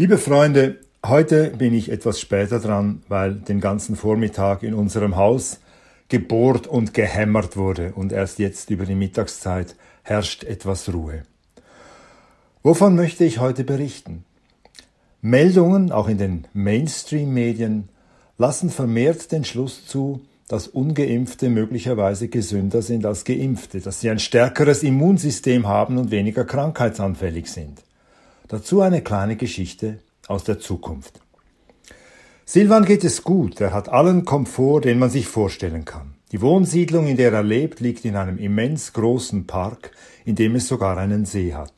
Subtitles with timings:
[0.00, 5.58] Liebe Freunde, heute bin ich etwas später dran, weil den ganzen Vormittag in unserem Haus
[6.08, 9.74] gebohrt und gehämmert wurde und erst jetzt über die Mittagszeit
[10.04, 11.24] herrscht etwas Ruhe.
[12.62, 14.24] Wovon möchte ich heute berichten?
[15.20, 17.88] Meldungen, auch in den Mainstream-Medien,
[18.36, 24.20] lassen vermehrt den Schluss zu, dass ungeimpfte möglicherweise gesünder sind als geimpfte, dass sie ein
[24.20, 27.82] stärkeres Immunsystem haben und weniger krankheitsanfällig sind.
[28.48, 31.20] Dazu eine kleine Geschichte aus der Zukunft.
[32.46, 36.14] Silvan geht es gut, er hat allen Komfort, den man sich vorstellen kann.
[36.32, 39.90] Die Wohnsiedlung, in der er lebt, liegt in einem immens großen Park,
[40.24, 41.72] in dem es sogar einen See hat.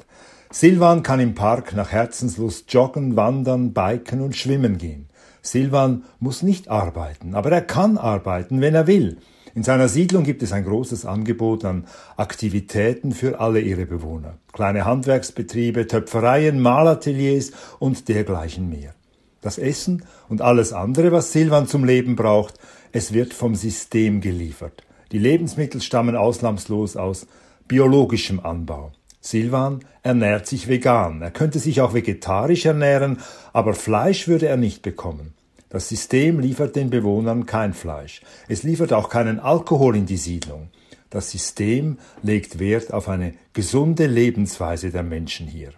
[0.53, 5.09] Silvan kann im Park nach Herzenslust joggen, wandern, biken und schwimmen gehen.
[5.43, 9.19] Silvan muss nicht arbeiten, aber er kann arbeiten, wenn er will.
[9.55, 11.87] In seiner Siedlung gibt es ein großes Angebot an
[12.17, 14.35] Aktivitäten für alle ihre Bewohner.
[14.53, 18.95] Kleine Handwerksbetriebe, Töpfereien, Malateliers und dergleichen mehr.
[19.41, 22.55] Das Essen und alles andere, was Silvan zum Leben braucht,
[22.93, 24.85] es wird vom System geliefert.
[25.13, 27.27] Die Lebensmittel stammen ausnahmslos aus
[27.67, 28.93] biologischem Anbau.
[29.21, 31.21] Silvan ernährt sich vegan.
[31.23, 33.19] Er könnte sich auch vegetarisch ernähren,
[33.53, 35.35] aber Fleisch würde er nicht bekommen.
[35.71, 38.21] Das System liefert den Bewohnern kein Fleisch.
[38.49, 40.69] Es liefert auch keinen Alkohol in die Siedlung.
[41.11, 45.71] Das System legt Wert auf eine gesunde Lebensweise der Menschen hier.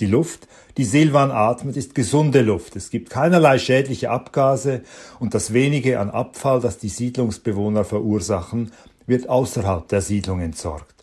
[0.00, 2.76] Die Luft, die Silvan atmet, ist gesunde Luft.
[2.76, 4.82] Es gibt keinerlei schädliche Abgase
[5.18, 8.72] und das wenige an Abfall, das die Siedlungsbewohner verursachen,
[9.06, 10.94] wird außerhalb der Siedlung entsorgt.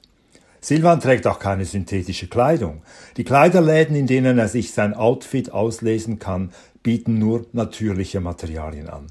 [0.62, 2.84] Silvan trägt auch keine synthetische Kleidung.
[3.18, 6.52] Die Kleiderläden, in denen er sich sein Outfit auslesen kann,
[6.84, 9.08] bieten nur natürliche Materialien an.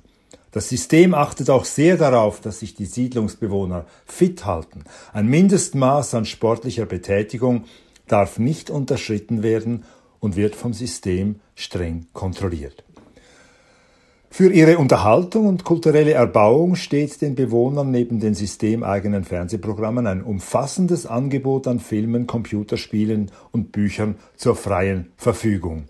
[0.53, 4.84] Das System achtet auch sehr darauf, dass sich die Siedlungsbewohner fit halten.
[5.15, 7.65] Ein Mindestmaß an sportlicher Betätigung
[8.06, 9.84] darf nicht unterschritten werden
[10.20, 12.84] und wird vom System streng kontrolliert.
[14.28, 21.04] Für ihre Unterhaltung und kulturelle Erbauung steht den Bewohnern neben den systemeigenen Fernsehprogrammen ein umfassendes
[21.04, 25.84] Angebot an Filmen, Computerspielen und Büchern zur freien Verfügung.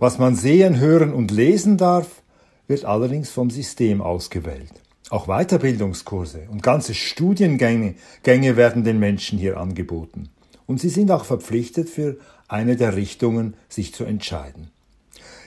[0.00, 2.22] Was man sehen, hören und lesen darf,
[2.66, 4.72] wird allerdings vom System ausgewählt.
[5.10, 10.30] Auch Weiterbildungskurse und ganze Studiengänge Gänge werden den Menschen hier angeboten.
[10.66, 12.16] Und sie sind auch verpflichtet, für
[12.48, 14.70] eine der Richtungen sich zu entscheiden.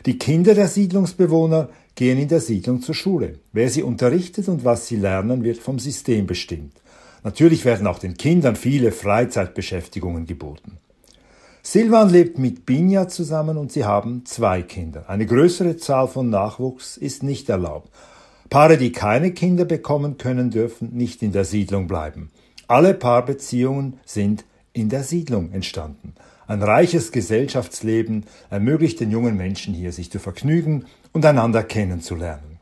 [0.06, 3.40] Die Kinder der Siedlungsbewohner gehen in der Siedlung zur Schule.
[3.54, 6.74] Wer sie unterrichtet und was sie lernen, wird vom System bestimmt.
[7.24, 10.78] Natürlich werden auch den Kindern viele Freizeitbeschäftigungen geboten.
[11.66, 15.10] Silvan lebt mit Binja zusammen und sie haben zwei Kinder.
[15.10, 17.90] Eine größere Zahl von Nachwuchs ist nicht erlaubt.
[18.50, 22.32] Paare, die keine Kinder bekommen können, dürfen nicht in der Siedlung bleiben.
[22.68, 24.44] Alle Paarbeziehungen sind
[24.74, 26.16] in der Siedlung entstanden.
[26.48, 32.53] Ein reiches Gesellschaftsleben ermöglicht den jungen Menschen hier, sich zu vergnügen und einander kennenzulernen.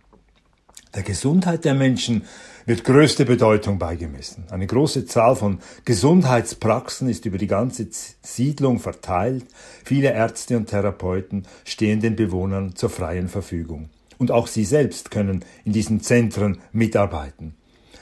[0.93, 2.25] Der Gesundheit der Menschen
[2.65, 4.43] wird größte Bedeutung beigemessen.
[4.51, 7.87] Eine große Zahl von Gesundheitspraxen ist über die ganze
[8.21, 9.45] Siedlung verteilt.
[9.85, 13.89] Viele Ärzte und Therapeuten stehen den Bewohnern zur freien Verfügung.
[14.17, 17.55] Und auch sie selbst können in diesen Zentren mitarbeiten.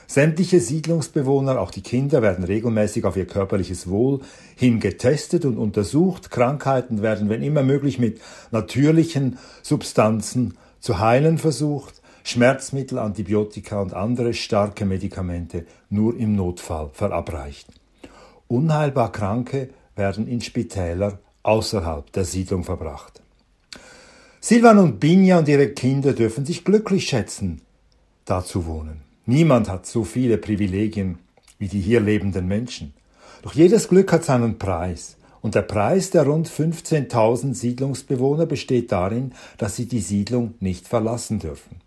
[0.07, 4.21] Sämtliche Siedlungsbewohner, auch die Kinder, werden regelmäßig auf ihr körperliches Wohl
[4.55, 6.31] hin getestet und untersucht.
[6.31, 8.19] Krankheiten werden, wenn immer möglich, mit
[8.49, 11.98] natürlichen Substanzen zu heilen versucht.
[12.23, 17.67] Schmerzmittel, Antibiotika und andere starke Medikamente nur im Notfall verabreicht.
[18.47, 23.21] Unheilbar Kranke werden in Spitäler außerhalb der Siedlung verbracht.
[24.41, 27.61] Silvan und Binja und ihre Kinder dürfen sich glücklich schätzen,
[28.25, 29.01] da zu wohnen.
[29.25, 31.19] Niemand hat so viele Privilegien
[31.59, 32.93] wie die hier lebenden Menschen.
[33.41, 35.17] Doch jedes Glück hat seinen Preis.
[35.41, 41.39] Und der Preis der rund 15.000 Siedlungsbewohner besteht darin, dass sie die Siedlung nicht verlassen
[41.39, 41.77] dürfen.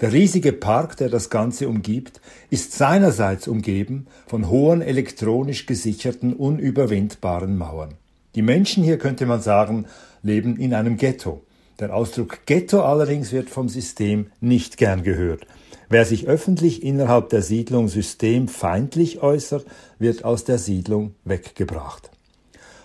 [0.00, 2.20] Der riesige Park, der das Ganze umgibt,
[2.50, 7.94] ist seinerseits umgeben von hohen elektronisch gesicherten, unüberwindbaren Mauern.
[8.36, 9.86] Die Menschen hier, könnte man sagen,
[10.22, 11.42] leben in einem Ghetto.
[11.80, 15.46] Der Ausdruck Ghetto allerdings wird vom System nicht gern gehört.
[15.88, 19.66] Wer sich öffentlich innerhalb der Siedlung systemfeindlich äußert,
[19.98, 22.10] wird aus der Siedlung weggebracht.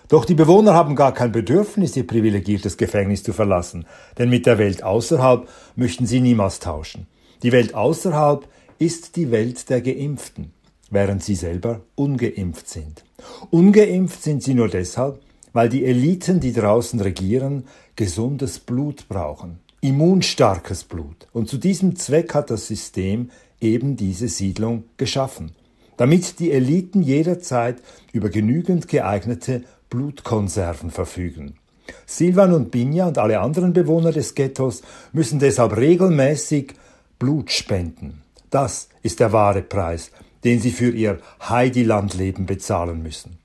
[0.08, 3.86] Doch die Bewohner haben gar kein Bedürfnis, ihr privilegiertes Gefängnis zu verlassen,
[4.18, 7.06] denn mit der Welt außerhalb möchten sie niemals tauschen.
[7.42, 8.46] Die Welt außerhalb
[8.78, 10.52] ist die Welt der Geimpften,
[10.90, 13.02] während sie selber ungeimpft sind.
[13.50, 15.20] Ungeimpft sind sie nur deshalb,
[15.54, 17.64] weil die Eliten, die draußen regieren,
[17.96, 21.28] gesundes Blut brauchen, immunstarkes Blut.
[21.32, 23.30] Und zu diesem Zweck hat das System
[23.60, 25.52] eben diese Siedlung geschaffen,
[25.96, 27.76] damit die Eliten jederzeit
[28.12, 29.62] über genügend geeignete
[29.94, 31.54] Blutkonserven verfügen.
[32.04, 34.82] Silvan und Binja und alle anderen Bewohner des Ghettos
[35.12, 36.74] müssen deshalb regelmäßig
[37.20, 38.22] Blut spenden.
[38.50, 40.10] Das ist der wahre Preis,
[40.42, 43.38] den sie für ihr Heidilandleben bezahlen müssen.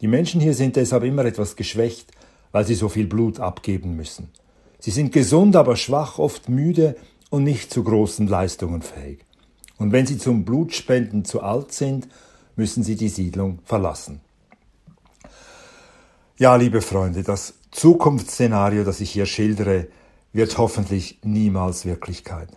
[0.00, 2.10] Die Menschen hier sind deshalb immer etwas geschwächt,
[2.52, 4.30] weil sie so viel Blut abgeben müssen.
[4.78, 6.96] Sie sind gesund, aber schwach, oft müde
[7.28, 9.26] und nicht zu großen Leistungen fähig.
[9.76, 12.08] Und wenn sie zum Blutspenden zu alt sind,
[12.56, 14.22] müssen sie die Siedlung verlassen.
[16.42, 19.86] Ja, liebe Freunde, das Zukunftsszenario, das ich hier schildere,
[20.32, 22.48] wird hoffentlich niemals Wirklichkeit.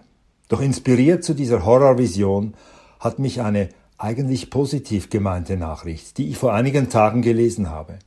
[0.49, 2.55] Doch inspiriert zu dieser Horrorvision
[2.99, 7.99] hat mich eine eigentlich positiv gemeinte Nachricht, die ich vor einigen Tagen gelesen habe.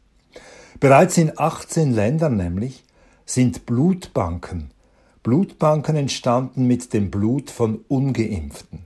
[0.80, 2.82] Bereits in 18 Ländern nämlich
[3.24, 4.72] sind Blutbanken,
[5.22, 8.80] Blutbanken entstanden mit dem Blut von ungeimpften,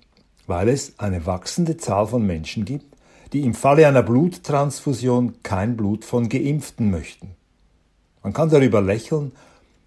[0.47, 2.92] weil es eine wachsende Zahl von Menschen gibt,
[3.33, 7.35] die im Falle einer Bluttransfusion kein Blut von geimpften möchten.
[8.23, 9.33] Man kann darüber lächeln,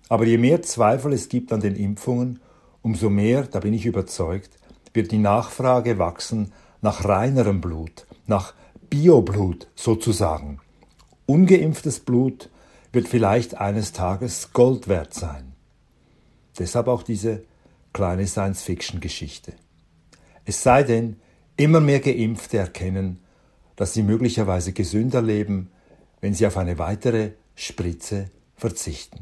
[0.09, 2.39] aber je mehr Zweifel es gibt an den Impfungen,
[2.81, 4.57] umso mehr, da bin ich überzeugt,
[4.93, 6.51] wird die Nachfrage wachsen
[6.81, 8.53] nach reinerem Blut, nach
[8.89, 10.59] Bioblut sozusagen.
[11.25, 12.49] Ungeimpftes Blut
[12.91, 15.53] wird vielleicht eines Tages Gold wert sein.
[16.57, 17.43] Deshalb auch diese
[17.93, 19.53] kleine Science-Fiction-Geschichte.
[20.45, 21.17] Es sei denn,
[21.57, 23.19] immer mehr Geimpfte erkennen,
[23.75, 25.69] dass sie möglicherweise gesünder leben,
[26.21, 29.19] wenn sie auf eine weitere Spritze verzichten.